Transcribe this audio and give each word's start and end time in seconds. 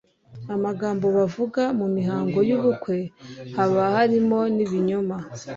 Amagambo 0.55 1.05
bavuga 1.17 1.61
mu 1.79 1.87
mihango 1.95 2.39
y'ubukwe 2.49 2.97
haba 3.57 3.81
harimo 3.95 4.39
n' 4.55 4.61
ibinyoma 4.65 5.17